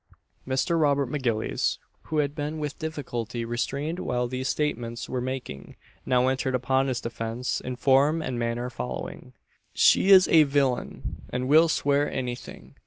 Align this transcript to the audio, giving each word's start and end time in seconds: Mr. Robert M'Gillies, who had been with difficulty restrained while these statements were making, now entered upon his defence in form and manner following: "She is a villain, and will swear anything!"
Mr. 0.47 0.81
Robert 0.81 1.11
M'Gillies, 1.11 1.77
who 2.05 2.17
had 2.17 2.33
been 2.33 2.57
with 2.57 2.79
difficulty 2.79 3.45
restrained 3.45 3.99
while 3.99 4.27
these 4.27 4.47
statements 4.49 5.07
were 5.07 5.21
making, 5.21 5.75
now 6.07 6.27
entered 6.27 6.55
upon 6.55 6.87
his 6.87 6.99
defence 6.99 7.61
in 7.63 7.75
form 7.75 8.19
and 8.19 8.39
manner 8.39 8.71
following: 8.71 9.33
"She 9.75 10.09
is 10.09 10.27
a 10.29 10.41
villain, 10.41 11.21
and 11.29 11.47
will 11.47 11.69
swear 11.69 12.11
anything!" 12.11 12.73